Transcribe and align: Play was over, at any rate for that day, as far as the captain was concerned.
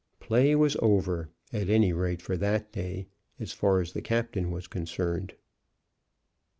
Play 0.19 0.55
was 0.55 0.75
over, 0.81 1.29
at 1.53 1.69
any 1.69 1.93
rate 1.93 2.23
for 2.23 2.35
that 2.37 2.71
day, 2.71 3.05
as 3.39 3.53
far 3.53 3.81
as 3.81 3.93
the 3.93 4.01
captain 4.01 4.49
was 4.49 4.65
concerned. 4.65 5.35